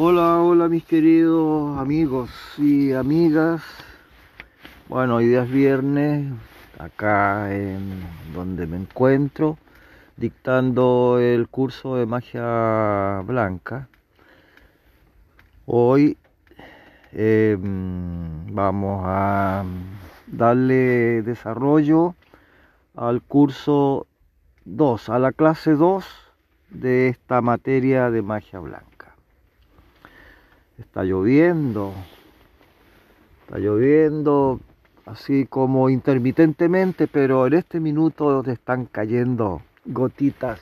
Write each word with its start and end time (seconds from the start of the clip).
Hola, 0.00 0.40
hola 0.40 0.68
mis 0.68 0.84
queridos 0.84 1.76
amigos 1.76 2.30
y 2.56 2.92
amigas. 2.92 3.64
Bueno, 4.88 5.16
hoy 5.16 5.26
día 5.26 5.42
es 5.42 5.50
viernes, 5.50 6.32
acá 6.78 7.52
en 7.52 8.04
donde 8.32 8.68
me 8.68 8.76
encuentro, 8.76 9.58
dictando 10.16 11.18
el 11.18 11.48
curso 11.48 11.96
de 11.96 12.06
magia 12.06 13.22
blanca. 13.26 13.88
Hoy 15.66 16.16
em, 17.10 18.46
vamos 18.54 19.02
a 19.04 19.64
darle 20.28 21.22
desarrollo 21.22 22.14
al 22.94 23.20
curso 23.20 24.06
2, 24.64 25.08
a 25.08 25.18
la 25.18 25.32
clase 25.32 25.72
2 25.72 26.04
de 26.70 27.08
esta 27.08 27.40
materia 27.40 28.12
de 28.12 28.22
magia 28.22 28.60
blanca. 28.60 28.97
Está 30.78 31.02
lloviendo, 31.02 31.92
está 33.42 33.58
lloviendo 33.58 34.60
así 35.06 35.46
como 35.46 35.90
intermitentemente, 35.90 37.08
pero 37.08 37.46
en 37.46 37.54
este 37.54 37.80
minuto 37.80 38.44
están 38.44 38.86
cayendo 38.86 39.60
gotitas 39.84 40.60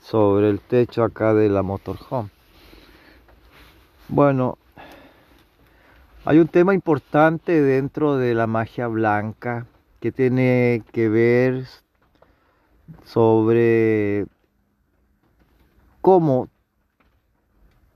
sobre 0.00 0.48
el 0.50 0.60
techo 0.60 1.04
acá 1.04 1.34
de 1.34 1.48
la 1.48 1.62
motorhome. 1.62 2.30
Bueno, 4.08 4.56
hay 6.24 6.38
un 6.38 6.48
tema 6.48 6.74
importante 6.74 7.60
dentro 7.60 8.16
de 8.16 8.34
la 8.34 8.46
magia 8.46 8.86
blanca 8.86 9.66
que 10.00 10.12
tiene 10.12 10.82
que 10.92 11.08
ver 11.08 11.66
sobre 13.04 14.26
cómo 16.02 16.50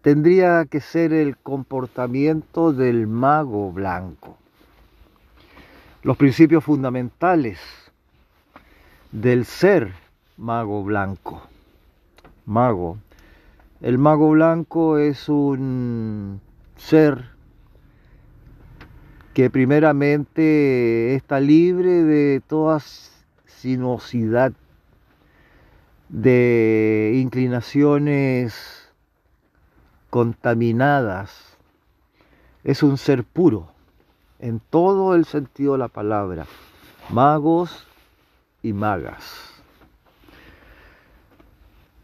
tendría 0.01 0.65
que 0.65 0.81
ser 0.81 1.13
el 1.13 1.37
comportamiento 1.37 2.73
del 2.73 3.07
mago 3.09 3.73
blanco. 3.73 4.39
Los 6.03 6.17
principios 6.17 6.63
fundamentales 6.63 7.59
del 9.11 9.45
ser 9.45 9.93
mago 10.37 10.85
blanco. 10.85 11.43
Mago. 12.45 12.99
El 13.81 13.99
mago 13.99 14.31
blanco 14.31 14.99
es 14.99 15.29
un 15.29 16.41
ser 16.77 17.37
que 19.35 19.51
primeramente 19.51 21.17
está 21.17 21.41
libre 21.41 22.05
de 22.05 22.41
toda 22.47 22.81
sinuosidad, 23.45 24.53
de 26.09 27.13
inclinaciones 27.15 28.93
contaminadas. 30.11 31.57
Es 32.65 32.83
un 32.83 32.99
ser 32.99 33.25
puro, 33.25 33.73
en 34.39 34.61
todo 34.61 35.15
el 35.15 35.25
sentido 35.25 35.73
de 35.73 35.79
la 35.79 35.89
palabra. 35.89 36.47
Magos 37.11 37.87
y 38.63 38.73
magas. 38.73 39.53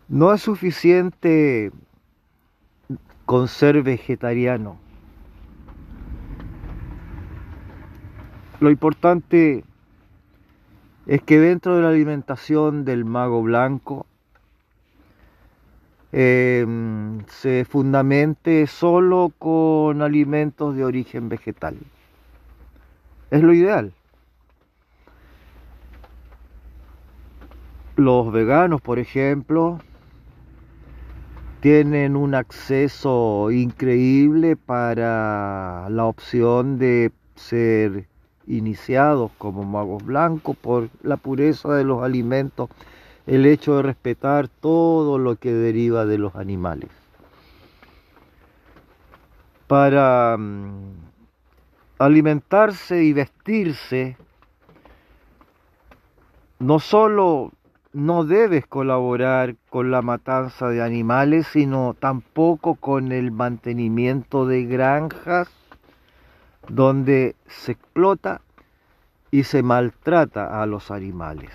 No 0.08 0.32
es 0.32 0.42
suficiente 0.42 1.72
con 3.24 3.48
ser 3.48 3.82
vegetariano 3.82 4.78
Lo 8.62 8.70
importante 8.70 9.64
es 11.06 11.22
que 11.22 11.38
dentro 11.38 11.76
de 11.76 11.82
la 11.82 11.88
alimentación 11.88 12.84
del 12.84 13.04
mago 13.04 13.42
blanco 13.42 14.06
em, 16.12 17.24
se 17.26 17.64
fundamente 17.64 18.66
solo 18.66 19.32
con 19.38 20.02
alimentos 20.02 20.76
de 20.76 20.84
origen 20.84 21.28
vegetal. 21.28 21.76
Es 23.30 23.42
lo 23.42 23.52
ideal. 23.52 23.92
Los 27.96 28.32
veganos, 28.32 28.80
por 28.80 28.98
ejemplo, 28.98 29.78
tienen 31.60 32.16
un 32.16 32.34
acceso 32.34 33.50
increíble 33.50 34.56
para 34.56 35.88
la 35.90 36.04
opción 36.06 36.78
de 36.78 37.12
ser 37.36 38.11
iniciados 38.46 39.30
como 39.38 39.64
magos 39.64 40.04
blancos 40.04 40.56
por 40.56 40.88
la 41.02 41.16
pureza 41.16 41.74
de 41.74 41.84
los 41.84 42.02
alimentos, 42.02 42.70
el 43.26 43.46
hecho 43.46 43.76
de 43.76 43.82
respetar 43.82 44.48
todo 44.48 45.18
lo 45.18 45.36
que 45.36 45.52
deriva 45.52 46.06
de 46.06 46.18
los 46.18 46.34
animales. 46.34 46.90
Para 49.66 50.36
mm, 50.38 50.92
alimentarse 51.98 53.04
y 53.04 53.12
vestirse, 53.12 54.16
no 56.58 56.78
solo 56.78 57.52
no 57.92 58.24
debes 58.24 58.66
colaborar 58.66 59.56
con 59.68 59.90
la 59.90 60.02
matanza 60.02 60.68
de 60.68 60.82
animales, 60.82 61.46
sino 61.46 61.94
tampoco 61.98 62.74
con 62.74 63.12
el 63.12 63.30
mantenimiento 63.30 64.46
de 64.46 64.64
granjas 64.64 65.48
donde 66.68 67.36
se 67.46 67.72
explota 67.72 68.40
y 69.30 69.44
se 69.44 69.62
maltrata 69.62 70.62
a 70.62 70.66
los 70.66 70.90
animales, 70.90 71.50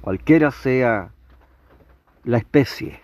cualquiera 0.00 0.50
sea 0.50 1.12
la 2.24 2.38
especie. 2.38 3.00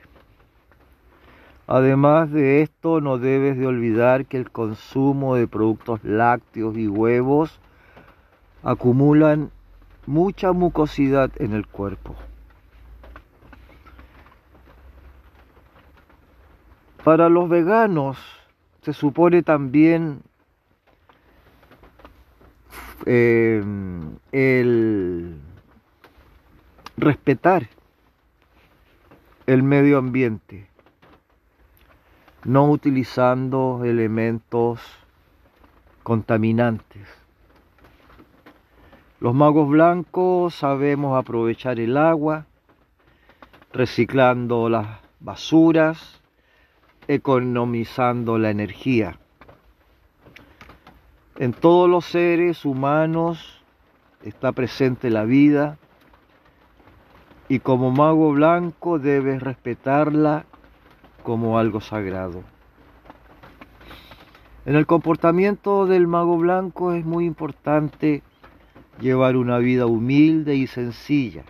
Además 1.66 2.30
de 2.30 2.62
esto, 2.62 3.00
no 3.00 3.18
debes 3.18 3.58
de 3.58 3.66
olvidar 3.66 4.24
que 4.26 4.38
el 4.38 4.50
consumo 4.50 5.34
de 5.34 5.46
productos 5.46 6.02
lácteos 6.02 6.76
y 6.78 6.88
huevos 6.88 7.60
acumulan 8.62 9.50
mucha 10.06 10.52
mucosidad 10.52 11.30
en 11.36 11.52
el 11.52 11.66
cuerpo. 11.66 12.16
Para 17.04 17.28
los 17.28 17.48
veganos, 17.48 18.18
se 18.88 18.94
supone 18.94 19.42
también 19.42 20.22
eh, 23.04 23.62
el 24.32 25.36
respetar 26.96 27.68
el 29.44 29.62
medio 29.62 29.98
ambiente, 29.98 30.70
no 32.44 32.70
utilizando 32.70 33.82
elementos 33.84 34.80
contaminantes. 36.02 37.06
Los 39.20 39.34
magos 39.34 39.68
blancos 39.68 40.54
sabemos 40.54 41.18
aprovechar 41.18 41.78
el 41.78 41.98
agua, 41.98 42.46
reciclando 43.70 44.70
las 44.70 44.86
basuras, 45.20 46.17
economizando 47.08 48.38
la 48.38 48.50
energía. 48.50 49.18
En 51.38 51.52
todos 51.52 51.88
los 51.88 52.04
seres 52.04 52.64
humanos 52.64 53.62
está 54.22 54.52
presente 54.52 55.10
la 55.10 55.24
vida 55.24 55.78
y 57.48 57.60
como 57.60 57.90
mago 57.90 58.32
blanco 58.32 58.98
debes 58.98 59.42
respetarla 59.42 60.44
como 61.22 61.58
algo 61.58 61.80
sagrado. 61.80 62.42
En 64.66 64.76
el 64.76 64.84
comportamiento 64.86 65.86
del 65.86 66.06
mago 66.06 66.36
blanco 66.36 66.92
es 66.92 67.06
muy 67.06 67.24
importante 67.24 68.22
llevar 69.00 69.36
una 69.36 69.58
vida 69.58 69.86
humilde 69.86 70.56
y 70.56 70.66
sencilla, 70.66 71.44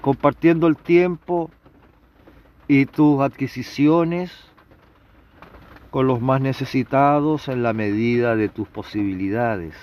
compartiendo 0.00 0.66
el 0.66 0.76
tiempo 0.76 1.50
y 2.68 2.86
tus 2.86 3.20
adquisiciones 3.20 4.32
con 5.90 6.06
los 6.06 6.20
más 6.20 6.40
necesitados 6.40 7.48
en 7.48 7.62
la 7.62 7.72
medida 7.72 8.36
de 8.36 8.48
tus 8.48 8.66
posibilidades. 8.68 9.74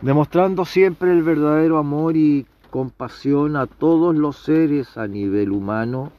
Demostrando 0.00 0.64
siempre 0.64 1.12
el 1.12 1.22
verdadero 1.22 1.78
amor 1.78 2.16
y 2.16 2.44
compasión 2.70 3.54
a 3.54 3.66
todos 3.66 4.16
los 4.16 4.36
seres 4.36 4.96
a 4.96 5.06
nivel 5.06 5.52
humano 5.52 6.10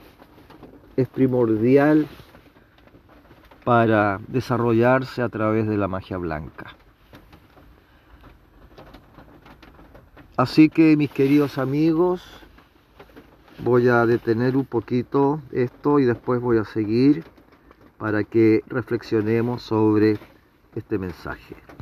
es 0.96 1.10
primordial 1.10 2.08
para 3.66 4.20
desarrollarse 4.28 5.22
a 5.22 5.30
través 5.30 5.68
de 5.68 5.78
la 5.78 5.88
magia 5.88 6.18
blanca. 6.18 6.76
Así 10.38 10.70
que 10.70 10.96
mis 10.96 11.12
queridos 11.12 11.58
amigos, 11.58 12.43
voy 13.64 13.88
a 13.88 14.06
detener 14.06 14.58
un 14.58 14.66
poquito 14.66 15.42
esto 15.52 16.00
y 16.00 16.06
después 16.06 16.42
voy 16.42 16.58
a 16.58 16.66
seguir 16.66 17.24
para 17.98 18.24
que 18.26 18.62
reflexionemos 18.68 19.62
sobre 19.62 20.18
este 20.76 20.98
mensaje. 20.98 21.73